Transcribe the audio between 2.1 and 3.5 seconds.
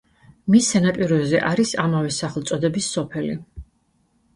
სახელწოდების სოფელი.